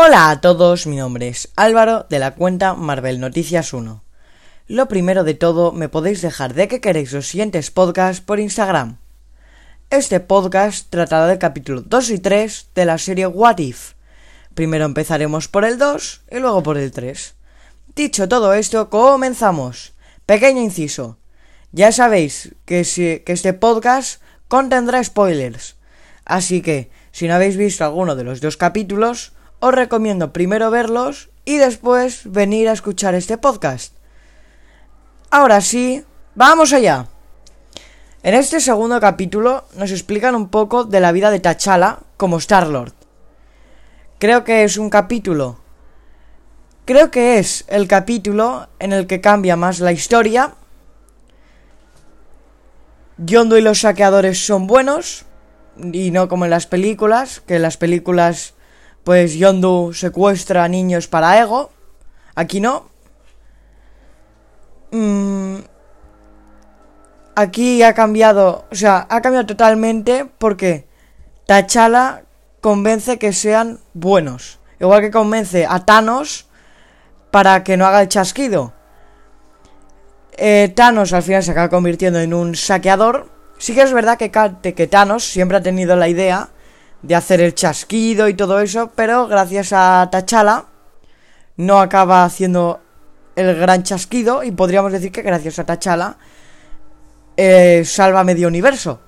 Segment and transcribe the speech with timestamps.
[0.00, 4.04] Hola a todos, mi nombre es Álvaro de la cuenta Marvel Noticias 1.
[4.68, 8.98] Lo primero de todo, me podéis dejar de que queréis los siguientes podcasts por Instagram.
[9.90, 13.94] Este podcast tratará del capítulo 2 y 3 de la serie What If.
[14.54, 17.34] Primero empezaremos por el 2 y luego por el 3.
[17.96, 19.94] Dicho todo esto, comenzamos.
[20.26, 21.18] Pequeño inciso.
[21.72, 25.74] Ya sabéis que, si, que este podcast contendrá spoilers.
[26.24, 31.30] Así que, si no habéis visto alguno de los dos capítulos, os recomiendo primero verlos
[31.44, 33.94] y después venir a escuchar este podcast.
[35.30, 37.06] Ahora sí, vamos allá.
[38.22, 42.92] En este segundo capítulo nos explican un poco de la vida de T'Challa como Star-Lord.
[44.18, 45.58] Creo que es un capítulo.
[46.84, 50.54] Creo que es el capítulo en el que cambia más la historia.
[53.18, 55.24] Yondo y los saqueadores son buenos.
[55.76, 58.54] Y no como en las películas, que las películas
[59.08, 61.70] pues Yondu secuestra niños para ego.
[62.34, 62.90] Aquí no.
[64.90, 65.60] Mm,
[67.34, 70.86] aquí ha cambiado, o sea, ha cambiado totalmente porque
[71.46, 72.24] T'Challa
[72.60, 74.58] convence que sean buenos.
[74.78, 76.44] Igual que convence a Thanos
[77.30, 78.74] para que no haga el chasquido.
[80.36, 83.30] Eh, Thanos al final se acaba convirtiendo en un saqueador.
[83.56, 84.30] Sí que es verdad que,
[84.74, 86.50] que Thanos siempre ha tenido la idea
[87.02, 90.64] de hacer el chasquido y todo eso, pero gracias a T'Challa
[91.56, 92.80] no acaba haciendo
[93.36, 96.16] el gran chasquido y podríamos decir que gracias a T'Challa
[97.36, 99.00] eh, salva medio universo.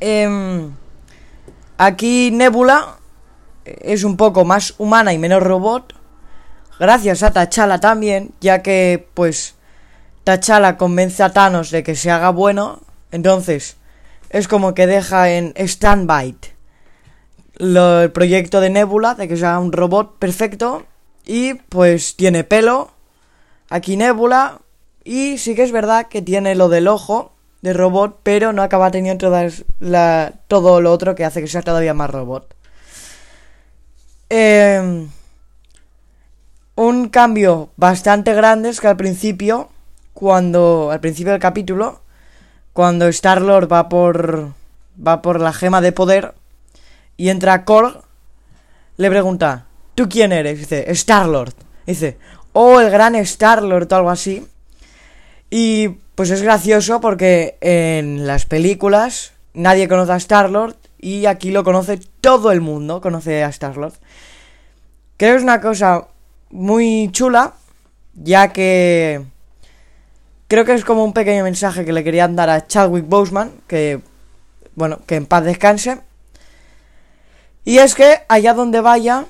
[0.00, 0.72] Em,
[1.76, 2.96] aquí Nebula
[3.64, 5.94] es un poco más humana y menos robot.
[6.78, 9.54] Gracias a T'Challa también, ya que pues
[10.24, 12.80] T'Challa convence a Thanos de que se haga bueno.
[13.10, 13.77] Entonces
[14.30, 16.36] es como que deja en stand-by
[17.58, 20.84] el proyecto de Nebula de que sea un robot perfecto
[21.24, 22.90] y pues tiene pelo.
[23.68, 24.60] Aquí Nebula.
[25.04, 28.90] Y sí que es verdad que tiene lo del ojo de robot, pero no acaba
[28.90, 29.34] teniendo
[29.80, 32.54] la, todo lo otro que hace que sea todavía más robot.
[34.28, 35.08] Em,
[36.76, 39.70] un cambio bastante grande es que al principio,
[40.12, 42.02] cuando al principio del capítulo,
[42.78, 44.52] cuando Star Lord va por
[45.04, 46.34] va por la gema de poder
[47.16, 48.04] y entra Korg,
[48.96, 49.66] le pregunta
[49.96, 50.60] ¿Tú quién eres?
[50.60, 51.54] Dice, Star-Lord.
[51.84, 52.18] Dice,
[52.52, 54.46] oh, el gran Star-Lord o algo así.
[55.50, 61.64] Y pues es gracioso porque en las películas nadie conoce a Star-Lord y aquí lo
[61.64, 63.94] conoce todo el mundo, conoce a Star-Lord.
[65.16, 66.06] Creo que es una cosa
[66.50, 67.54] muy chula,
[68.14, 69.24] ya que
[70.48, 74.00] creo que es como un pequeño mensaje que le querían dar a Chadwick Boseman, que
[74.74, 76.00] bueno, que en paz descanse.
[77.64, 79.26] Y es que allá donde vaya,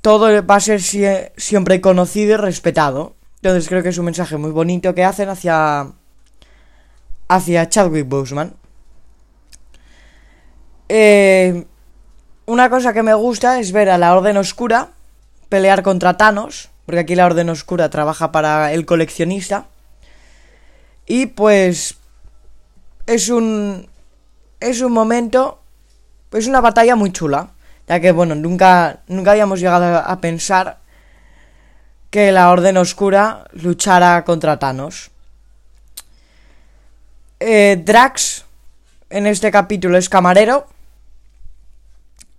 [0.00, 0.80] todo va a ser
[1.36, 3.14] siempre conocido y respetado.
[3.36, 5.88] Entonces creo que es un mensaje muy bonito que hacen hacia
[7.28, 8.54] hacia Chadwick Boseman.
[10.88, 11.64] Eh,
[12.46, 14.90] una cosa que me gusta es ver a la Orden Oscura
[15.48, 19.66] pelear contra Thanos, porque aquí la Orden Oscura trabaja para el coleccionista.
[21.12, 21.96] Y pues
[23.04, 23.86] es un
[24.60, 25.60] es un momento,
[26.30, 27.50] es una batalla muy chula
[27.86, 30.78] ya que bueno, nunca, nunca habíamos llegado a pensar
[32.08, 35.10] que la Orden Oscura luchara contra Thanos.
[37.40, 38.46] Eh, Drax
[39.10, 40.66] en este capítulo es camarero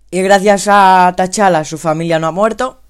[0.10, 2.83] y gracias a T'Challa su familia no ha muerto.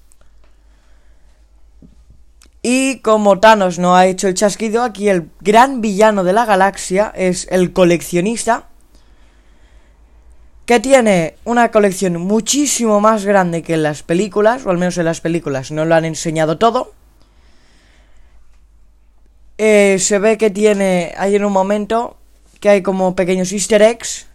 [2.66, 7.12] Y como Thanos no ha hecho el chasquido, aquí el gran villano de la galaxia
[7.14, 8.68] es el coleccionista
[10.64, 15.04] que tiene una colección muchísimo más grande que en las películas, o al menos en
[15.04, 16.94] las películas no lo han enseñado todo.
[19.58, 22.16] Eh, se ve que tiene, hay en un momento
[22.60, 24.26] que hay como pequeños easter eggs,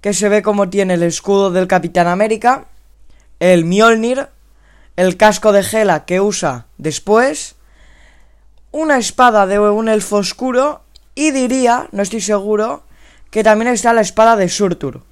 [0.00, 2.66] que se ve como tiene el escudo del Capitán América,
[3.38, 4.26] el Mjolnir,
[4.98, 7.54] el casco de Gela que usa después,
[8.72, 10.82] una espada de un elfo oscuro
[11.14, 12.82] y diría, no estoy seguro,
[13.30, 15.02] que también está la espada de Surtur.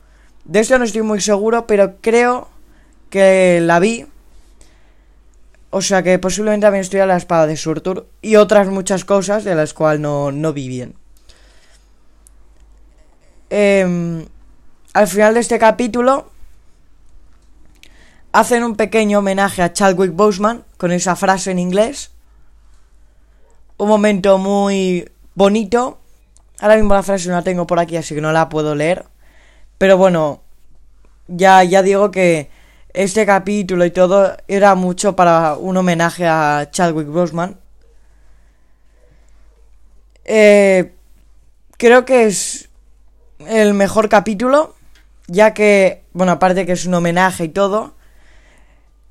[0.44, 2.49] De esto no estoy muy seguro, pero creo
[3.11, 4.06] que la vi.
[5.71, 9.44] O sea que posiblemente también estoy a la espada de Surtur y otras muchas cosas
[9.44, 10.97] de las cuales no, no vi bien.
[13.50, 14.27] Em,
[14.94, 16.33] al final de este capítulo
[18.37, 22.11] hacen un pequeño homenaje a Chadwick Boseman con esa frase en inglés.
[23.79, 25.99] Un momento muy bonito.
[26.61, 29.06] Ahora mismo la frase no la tengo por aquí, así que no la puedo leer.
[29.79, 30.43] Pero bueno,
[31.29, 32.50] ya, ya digo que
[32.93, 37.59] este capítulo y todo era mucho para un homenaje a Chadwick Boseman.
[40.27, 40.93] Eh,
[41.79, 42.69] creo que es
[43.47, 44.75] el mejor capítulo,
[45.27, 47.96] ya que, bueno, aparte que es un homenaje y todo,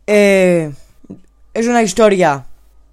[0.08, 0.74] eh,
[1.54, 2.46] es una historia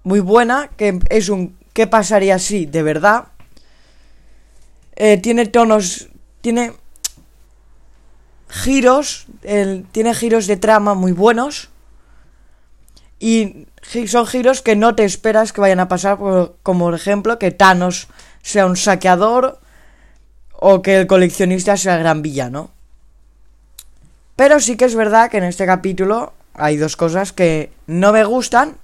[0.03, 3.25] muy buena, que es un ¿qué pasaría si de verdad?
[4.95, 6.09] Eh, tiene tonos,
[6.41, 6.73] tiene
[8.47, 9.25] giros,
[9.91, 11.69] tiene giros de trama muy buenos
[13.19, 13.67] y
[14.05, 16.17] son giros que no te esperas que vayan a pasar,
[16.61, 18.07] como por ejemplo que Thanos
[18.43, 19.59] sea un saqueador
[20.51, 22.69] o que el coleccionista sea el gran villano.
[24.35, 28.23] Pero sí que es verdad que en este capítulo hay dos cosas que no me
[28.23, 28.77] gustan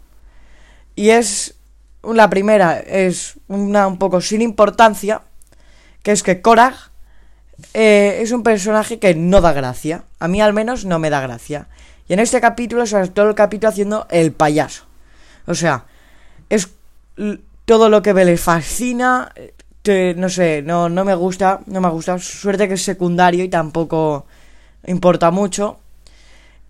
[0.96, 1.56] y es
[2.04, 5.22] la primera es una un poco sin importancia,
[6.04, 6.76] que es que Korag
[7.74, 10.06] eh, es un personaje que no da gracia.
[10.20, 11.68] A mí al menos no me da gracia.
[12.08, 14.86] Y en este capítulo es todo el capítulo haciendo el payaso.
[15.46, 15.86] O sea,
[16.50, 16.70] es
[17.66, 19.32] todo lo que ve le fascina.
[20.16, 22.18] no sé, no, no me gusta, no me gusta.
[22.18, 24.26] Suerte que es secundario y tampoco
[24.88, 25.80] importa mucho.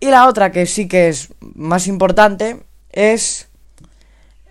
[0.00, 3.48] Y la otra que sí que es más importante es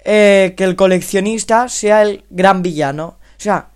[0.05, 3.17] eh, que el coleccionista sea el gran villano.
[3.37, 3.69] O sea,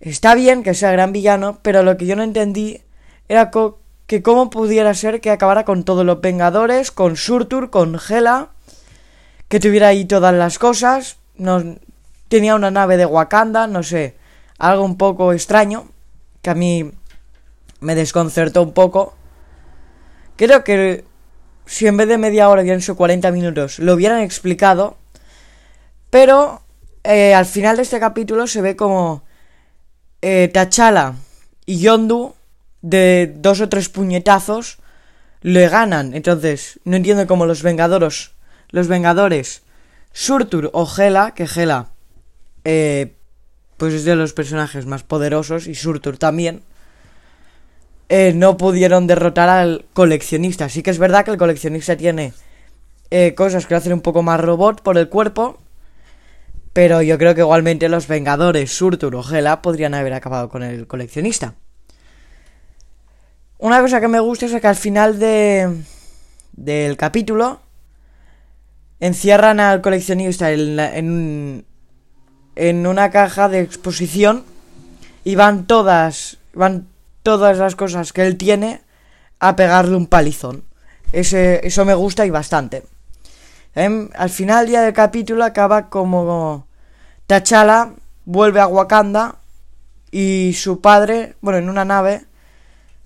[0.00, 2.80] está bien que sea gran villano, pero lo que yo no entendí
[3.28, 3.50] era
[4.06, 8.48] que cómo pudiera ser que acabara con todos los Vengadores, con Surtur, con Hela,
[9.48, 11.76] que tuviera ahí todas las cosas, no,
[12.28, 14.16] tenía una nave de Wakanda, no sé,
[14.58, 15.88] algo un poco extraño,
[16.42, 16.92] que a mí
[17.80, 19.14] me desconcertó un poco.
[20.36, 21.04] Creo que
[21.70, 24.96] si en vez de media hora en su 40 minutos lo hubieran explicado,
[26.10, 26.62] pero
[27.04, 29.22] eh, al final de este capítulo se ve como
[30.20, 31.14] eh, T'Challa
[31.66, 32.34] y Yondu
[32.82, 34.78] de dos o tres puñetazos
[35.42, 36.12] le ganan.
[36.12, 38.32] Entonces, no entiendo cómo los Vengadores,
[38.70, 39.62] los Vengadores,
[40.12, 41.90] Surtur o Gela, que Gela,
[42.64, 43.14] eh,
[43.76, 46.64] pues es de los personajes más poderosos y Surtur también,
[48.12, 50.68] eh, no pudieron derrotar al coleccionista.
[50.68, 52.32] Sí que es verdad que el coleccionista tiene
[53.12, 55.58] eh, cosas que lo hacen un poco más robot por el cuerpo,
[56.72, 60.88] pero yo creo que igualmente los Vengadores, Surtur o Gela podrían haber acabado con el
[60.88, 61.54] coleccionista.
[63.58, 65.82] Una cosa que me gusta es que al final de,
[66.52, 67.60] del capítulo
[68.98, 71.64] encierran al coleccionista en,
[72.56, 74.44] en, una caja de exposición
[75.22, 76.89] y van todas, van
[77.22, 78.82] todas las cosas que él tiene
[79.38, 80.64] a pegarle un palizón.
[81.12, 82.84] Ese, eso me gusta y bastante.
[83.74, 86.66] Em, al final ya del capítulo acaba como
[87.26, 87.92] T'Challa
[88.24, 89.36] vuelve a Wakanda
[90.10, 92.24] y su padre, bueno, en una nave,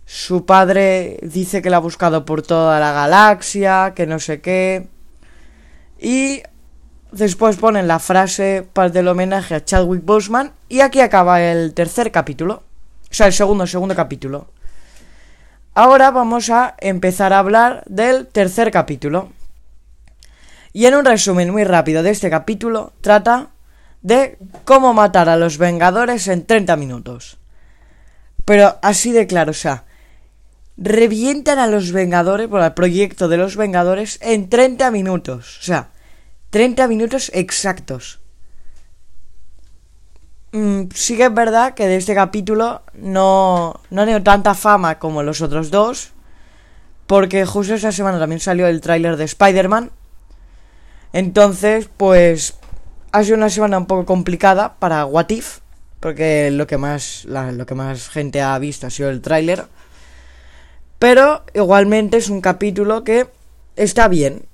[0.07, 4.89] su padre dice que la ha buscado por toda la galaxia, que no sé qué.
[5.99, 6.43] Y
[7.13, 12.11] después ponen la frase para del homenaje a Chadwick Boseman y aquí acaba el tercer
[12.11, 12.63] capítulo.
[13.15, 14.49] O sea, el segundo, segundo capítulo.
[15.73, 19.31] Ahora vamos a empezar a hablar del tercer capítulo.
[20.73, 23.51] Y en un resumen muy rápido de este capítulo, trata
[24.03, 27.39] de cómo matar a los Vengadores en 30 minutos.
[28.45, 29.85] Pero así de claro, o sea,
[30.77, 35.61] revientan a los Vengadores por el proyecto de los Vengadores en 30 minutos.
[35.61, 35.91] O sea,
[36.51, 38.24] 30 minutos exactos.
[40.55, 44.99] Mm, sí que es verdad que de este capítulo no, no ha tenido tanta fama
[44.99, 46.13] como los otros dos.
[47.07, 49.91] Porque justo esa semana también salió el tráiler de Spider-Man
[51.15, 52.55] entonces, pues
[53.13, 55.61] ha sido una semana un poco complicada para What If,
[56.01, 59.65] porque lo que más, lo que más gente ha visto ha sido el tráiler.
[60.99, 63.29] Pero igualmente es un capítulo que
[63.77, 64.47] está bien.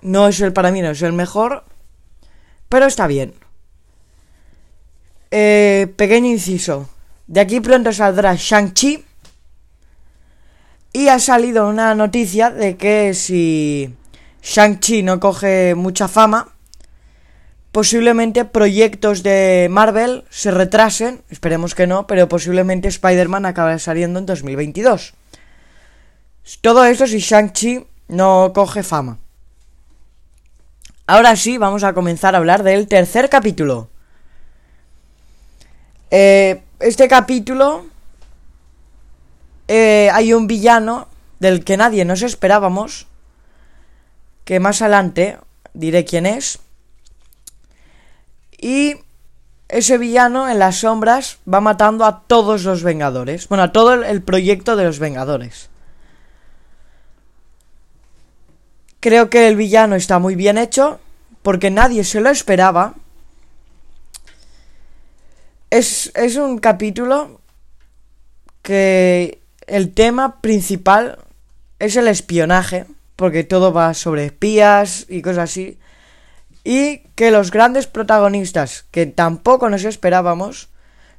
[0.00, 1.64] No es el para mí, no es el mejor,
[2.68, 3.34] pero está bien.
[5.30, 6.88] Eh, pequeño inciso.
[7.26, 9.04] De aquí pronto saldrá Shang-Chi.
[10.92, 13.94] Y ha salido una noticia de que si
[14.42, 16.54] Shang-Chi no coge mucha fama,
[17.72, 24.26] posiblemente proyectos de Marvel se retrasen, esperemos que no, pero posiblemente Spider-Man acabe saliendo en
[24.26, 25.12] 2022.
[26.62, 29.18] Todo esto si Shang-Chi no coge fama.
[31.06, 33.90] Ahora sí, vamos a comenzar a hablar del tercer capítulo.
[36.10, 37.86] Eh, este capítulo
[39.68, 43.06] eh, hay un villano del que nadie nos esperábamos
[44.44, 45.38] que más adelante
[45.74, 46.58] diré quién es.
[48.56, 48.96] Y
[49.68, 53.48] ese villano en las sombras va matando a todos los Vengadores.
[53.48, 55.68] Bueno, a todo el proyecto de los Vengadores.
[59.00, 60.98] Creo que el villano está muy bien hecho,
[61.42, 62.94] porque nadie se lo esperaba.
[65.78, 67.40] Es, es un capítulo
[68.62, 71.20] que el tema principal
[71.78, 75.78] es el espionaje, porque todo va sobre espías y cosas así.
[76.64, 80.68] Y que los grandes protagonistas, que tampoco nos esperábamos,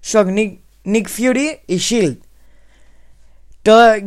[0.01, 2.22] son Nick, Nick Fury y Shield.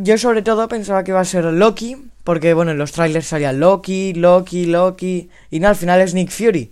[0.03, 3.53] yo sobre todo pensaba que iba a ser Loki, porque bueno, en los trailers salía
[3.53, 6.71] Loki, Loki, Loki, y no, al final es Nick Fury.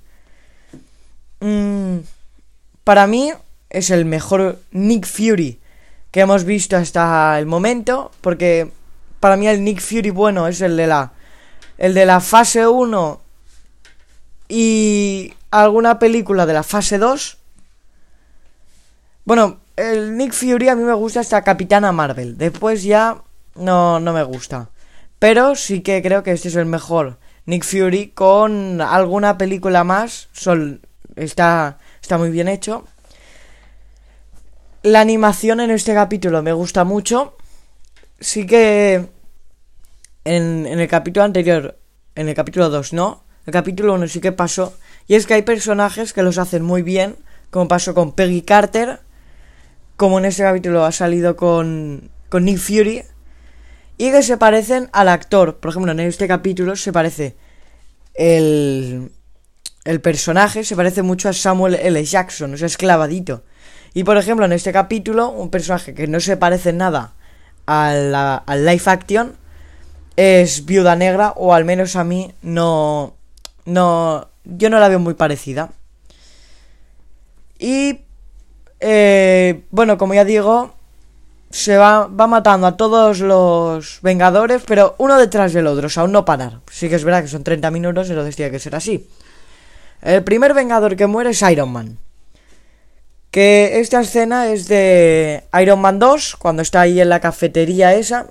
[1.40, 2.02] Mm,
[2.84, 3.34] para mí
[3.72, 5.60] es el mejor Nick Fury
[6.12, 8.72] que hemos visto hasta el momento, porque
[9.20, 11.14] para mí el Nick Fury bueno es el de la
[11.78, 13.22] el de la fase 1
[14.50, 17.38] y alguna película de la fase 2.
[19.26, 22.38] Bueno, el Nick Fury a mí me gusta hasta Capitana Marvel.
[22.38, 23.24] Después ya
[23.56, 24.70] no, no me gusta.
[25.18, 30.30] Pero sí que creo que este es el mejor Nick Fury con alguna película más.
[30.34, 30.82] Sol,
[31.16, 32.86] está, está muy bien hecho.
[34.84, 37.38] La animación en este capítulo me gusta mucho.
[38.20, 38.96] Sí que
[40.24, 41.78] en, en el capítulo anterior,
[42.16, 44.74] en el capítulo 2 no, el capítulo 1 sí que pasó.
[45.08, 47.16] Y es que hay personajes que los hacen muy bien,
[47.52, 49.02] como pasó con Peggy Carter,
[49.98, 53.04] como en este capítulo ha salido con, con Nick Fury,
[54.00, 55.60] y que se parecen al actor.
[55.60, 57.36] Por ejemplo, en este capítulo se parece
[58.16, 59.12] el,
[59.86, 62.04] el personaje, se parece mucho a Samuel L.
[62.04, 63.44] Jackson, o sea, es clavadito.
[63.94, 67.14] Y por ejemplo, en este capítulo, un personaje que no se parece nada
[67.66, 69.36] al live action
[70.16, 73.16] es Viuda Negra, o al menos a mí no,
[73.66, 75.72] no, yo no la veo muy parecida.
[77.60, 78.02] Y,
[78.80, 80.74] eh, bueno, como ya digo,
[81.50, 86.02] se va, va matando a todos los Vengadores, pero uno detrás del otro, o sea,
[86.02, 86.60] aún no parar.
[86.72, 89.08] Sí que es verdad que son 30 minutos, entonces tiene que ser así.
[90.02, 91.98] El primer Vengador que muere es Iron Man.
[93.32, 98.28] Que esta escena es de Iron Man 2, cuando está ahí en la cafetería esa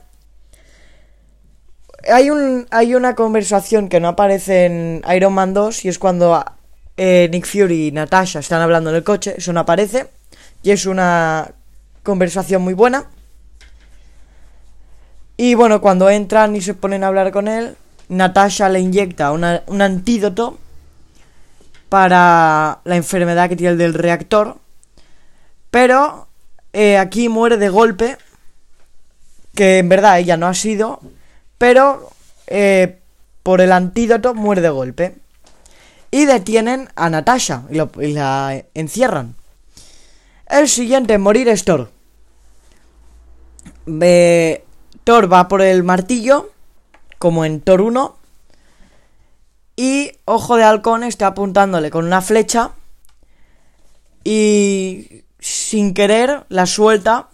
[2.08, 6.42] hay, un, hay una conversación que no aparece en Iron Man 2 y es cuando
[6.96, 10.08] eh, Nick Fury y Natasha están hablando en el coche, eso no aparece
[10.62, 11.50] y es una
[12.02, 13.04] conversación muy buena.
[15.36, 17.76] Y bueno, cuando entran y se ponen a hablar con él,
[18.08, 20.58] Natasha le inyecta un antídoto
[21.88, 24.58] para la enfermedad que tiene el del reactor.
[25.70, 26.28] Pero
[26.72, 28.18] eh, aquí muere de golpe,
[29.54, 31.00] que en verdad ella no ha sido,
[31.58, 32.10] pero
[32.46, 33.00] eh,
[33.42, 35.16] por el antídoto muere de golpe.
[36.10, 39.36] Y detienen a Natasha y, la encierran.
[40.48, 41.90] El siguiente en morir es Thor.
[45.04, 46.50] Thor va por el martillo,
[47.18, 48.16] como en Thor 1.
[49.76, 52.72] Y Ojo de Halcón está apuntándole con una flecha.
[54.24, 57.28] Y sin querer la suelta.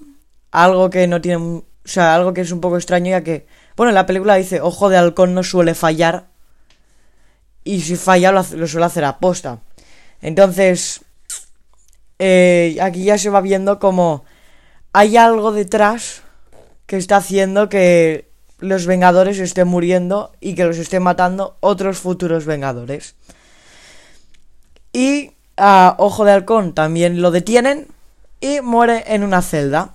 [0.51, 1.37] Algo que no tiene.
[1.37, 3.47] O sea, algo que es un poco extraño ya que
[3.77, 6.29] bueno, en la película dice, ojo de halcón no suele fallar.
[7.63, 9.61] Y si falla lo, suele hacer a posta.
[10.23, 11.03] Entonces,
[12.19, 14.25] eh, aquí ya se va viendo como
[14.93, 16.23] hay algo detrás
[16.87, 22.47] que está haciendo que los Vengadores estén muriendo y que los estén matando otros futuros
[22.47, 23.15] Vengadores.
[24.95, 27.89] Y a Ojo de Halcón también lo detienen
[28.41, 29.91] y muere en una celda.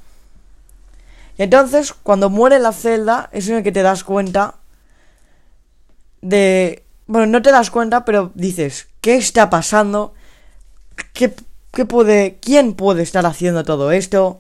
[1.38, 4.56] Entonces, cuando muere la celda, es en el que te das cuenta
[6.22, 6.84] de...
[7.08, 10.14] Bueno, no te das cuenta, pero dices, ¿qué está pasando?
[11.14, 11.34] ¿Qué,
[11.72, 12.38] qué puede...
[12.42, 14.40] ¿Quién puede estar haciendo todo esto?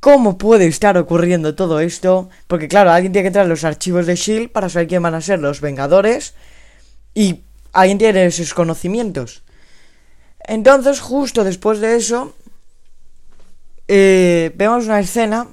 [0.00, 2.30] ¿Cómo puede estar ocurriendo todo esto?
[2.46, 5.20] Porque claro, alguien tiene que traer los archivos de Shield para saber quién van a
[5.20, 6.34] ser los Vengadores.
[7.14, 9.42] Y alguien tiene esos conocimientos.
[10.40, 12.34] Entonces, justo después de eso,
[13.92, 15.48] eh, vemos una escena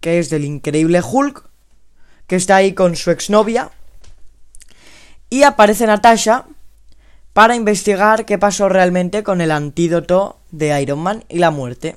[0.00, 1.48] que es del increíble Hulk,
[2.26, 3.70] que está ahí con su exnovia.
[5.30, 6.44] Y aparece Natasha
[7.32, 11.96] para investigar qué pasó realmente con el antídoto de Iron Man y la muerte.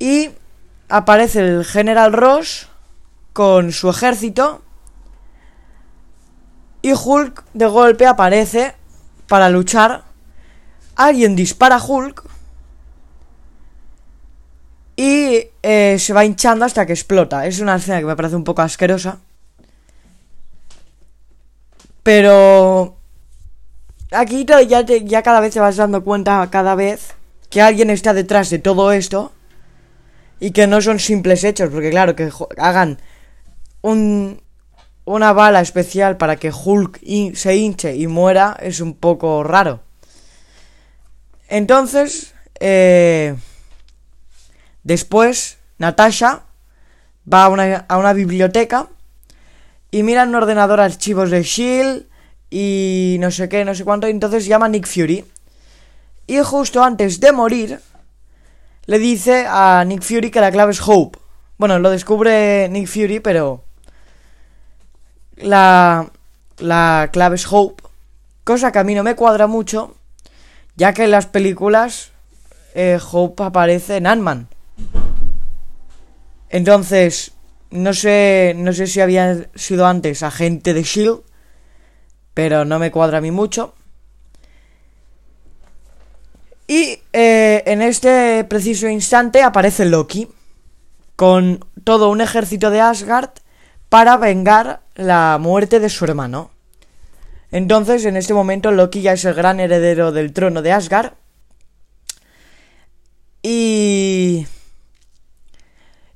[0.00, 0.30] Y
[0.88, 2.66] aparece el General Ross
[3.32, 4.62] con su ejército.
[6.82, 8.74] Y Hulk de golpe aparece
[9.28, 10.02] para luchar.
[10.96, 12.37] Alguien dispara a Hulk
[14.98, 17.46] y eh, se va hinchando hasta que explota.
[17.46, 19.20] Es una escena que me parece un poco asquerosa.
[22.02, 22.96] Pero
[24.10, 27.14] aquí ya, ya cada vez te vas dando cuenta, cada vez,
[27.48, 29.30] que alguien está detrás de todo esto.
[30.40, 32.98] Y que no son simples hechos, porque claro, que hagan
[33.82, 34.42] un,
[35.04, 36.98] una bala especial para que Hulk
[37.36, 39.78] se hinche y muera es un poco raro.
[41.48, 43.36] Entonces, eh,
[44.88, 46.42] después, Natasha
[47.30, 48.88] va a una, biblioteca
[49.90, 52.06] y mira en un ordenador archivos de Shield
[52.50, 55.24] y no sé qué, no sé cuánto, y entonces llama Nick Fury.
[56.26, 57.80] Y justo antes de morir,
[58.86, 61.18] le dice a Nick Fury que la clave es Hope.
[61.58, 63.64] Bueno, lo descubre Nick Fury, pero
[65.36, 66.10] la,
[66.58, 67.82] la clave es Hope.
[68.44, 69.94] Cosa que a mí no me cuadra mucho,
[70.76, 72.12] ya que en las películas
[72.74, 74.48] eh, Hope aparece en Ant-Man.
[76.50, 77.32] Entonces,
[77.70, 81.20] no sé, no sé si había sido antes agente de Shield,
[82.34, 83.74] pero no me cuadra a mí mucho.
[86.66, 90.28] Y eh, en este preciso instante aparece Loki
[91.16, 93.30] con todo un ejército de Asgard
[93.88, 96.50] para vengar la muerte de su hermano.
[97.50, 101.14] Entonces, en este momento, Loki ya es el gran heredero del trono de Asgard.
[103.42, 104.46] Y...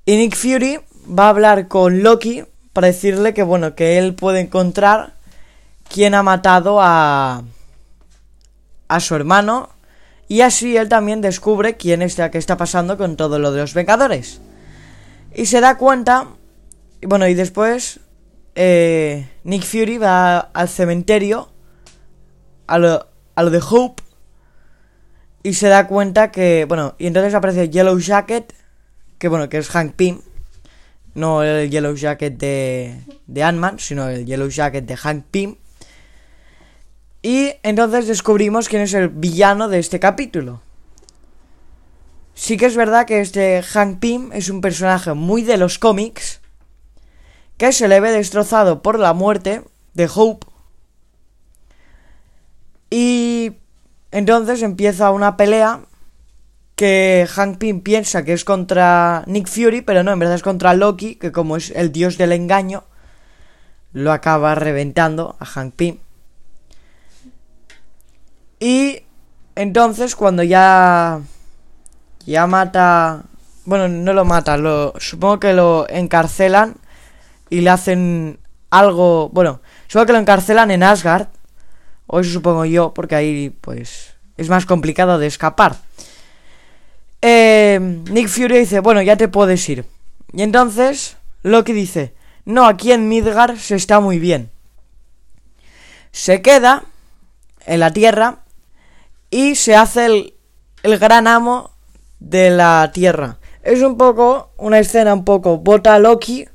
[0.05, 4.41] Y Nick Fury va a hablar con Loki para decirle que, bueno, que él puede
[4.41, 5.15] encontrar
[5.89, 7.43] quién ha matado a...
[8.89, 9.71] a su hermano.
[10.29, 13.75] Y así él también descubre quién está, qué está pasando con todo lo de los
[13.75, 14.41] Vengadores.
[15.35, 16.29] Y se da cuenta...
[17.01, 18.01] Y bueno, y después
[18.55, 21.51] eh, Nick Fury va al cementerio,
[22.67, 24.03] a lo, a lo de Hope,
[25.43, 28.55] y se da cuenta que, bueno, y entonces aparece Yellow Jacket,
[29.23, 30.21] que bueno, que es Hank Pym,
[31.15, 35.55] no el Yellow Jacket de, de Ant-Man, sino el Yellow Jacket de Hank Pym.
[37.23, 40.61] Y entonces descubrimos quién es el villano de este capítulo.
[42.35, 46.41] Sí que es verdad que este Hank Pym es un personaje muy de los cómics,
[47.59, 49.63] que se le ve destrozado por la muerte
[49.95, 50.49] de Hope.
[52.91, 53.53] Y
[54.11, 55.83] entonces empieza una pelea
[56.83, 60.75] que Hank Pym piensa que es contra Nick Fury, pero no, en verdad es contra
[60.75, 62.83] Loki, que como es el dios del engaño,
[63.93, 65.99] lo acaba reventando a Hank Pym.
[68.59, 69.05] Y
[69.55, 71.21] entonces cuando ya
[72.27, 73.27] ya mata,
[73.65, 76.75] bueno, no lo mata, lo supongo que lo encarcelan
[77.49, 78.41] y le hacen
[78.71, 81.29] algo, bueno, supongo que lo encarcelan en Asgard,
[82.09, 85.77] o eso supongo yo, porque ahí pues es más complicado de escapar.
[87.23, 87.79] Eh,
[88.11, 89.87] Nick Fury dice, bueno, ya te puedes ir.
[90.33, 94.51] Y entonces Loki dice, no, aquí en Midgard se está muy bien.
[96.11, 96.85] Se queda
[97.65, 98.41] en la Tierra
[99.31, 100.35] y se hace el,
[100.83, 101.71] el gran amo
[102.19, 103.39] de la Tierra.
[103.63, 106.49] Es un poco, una escena un poco, bota Loki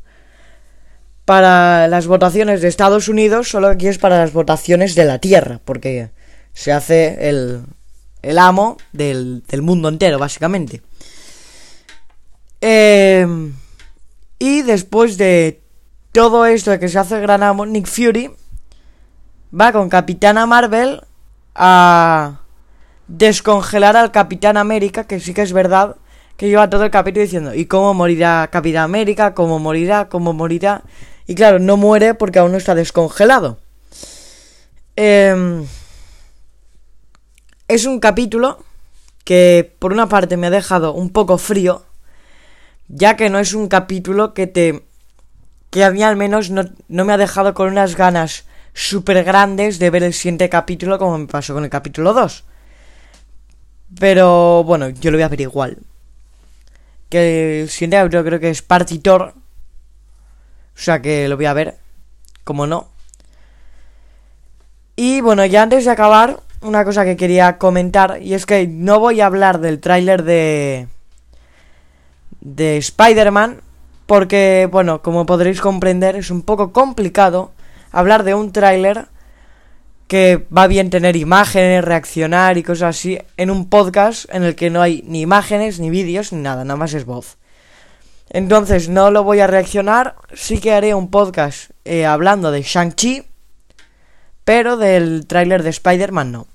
[1.23, 5.60] para las votaciones de Estados Unidos, solo aquí es para las votaciones de la Tierra,
[5.63, 6.10] porque
[6.53, 7.63] se hace el,
[8.21, 10.82] el amo del, del, mundo entero, básicamente.
[12.62, 13.25] Eh,
[14.39, 15.62] y después de
[16.12, 18.32] todo esto de que se hace el gran amo, Nick Fury
[19.58, 21.01] va con Capitana Marvel
[21.56, 22.41] a
[23.08, 25.95] descongelar al Capitán América, que sí que es verdad
[26.38, 29.34] que lleva todo el capítulo diciendo, ¿y cómo morirá Capitán América?
[29.34, 30.08] ¿Cómo morirá?
[30.08, 30.84] ¿Cómo morirá?
[31.25, 33.58] Y claro, no muere porque aún no está descongelado.
[34.95, 35.65] Em,
[37.67, 38.63] es un capítulo
[39.23, 41.86] que por una parte me ha dejado un poco frío,
[42.88, 44.84] ya que no es un capítulo que te...
[45.69, 49.80] que a mí al menos no, no me ha dejado con unas ganas súper grandes
[49.80, 52.43] de ver el siguiente capítulo como me pasó con el capítulo 2.
[53.99, 55.77] Pero bueno, yo lo voy a ver igual.
[57.10, 59.34] Que el siguiente capítulo creo que es Partitor
[60.77, 61.77] o sea que lo voy a ver.
[62.43, 62.89] Como no.
[64.95, 68.19] Y bueno, ya antes de acabar, una cosa que quería comentar.
[68.21, 70.87] Y es que no voy a hablar del tráiler de.
[72.41, 73.61] de Spider-Man.
[74.05, 77.51] Porque, bueno, como podréis comprender, es un poco complicado
[77.91, 79.07] hablar de un tráiler
[80.07, 84.69] que va bien tener imágenes, reaccionar y cosas así en un podcast en el que
[84.69, 87.37] no hay ni imágenes, ni vídeos, ni nada, nada más es voz.
[88.29, 90.15] Entonces no lo voy a reaccionar.
[90.33, 93.23] Sí que haré un podcast eh, hablando de Shang-Chi.
[94.47, 96.47] Pero del tráiler de Spider-Man no.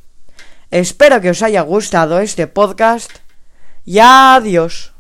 [0.71, 3.11] Espero que os haya gustado este podcast.
[3.85, 4.92] Y adiós.